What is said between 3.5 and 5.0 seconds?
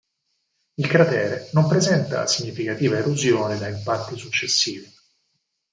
da impatti successivi.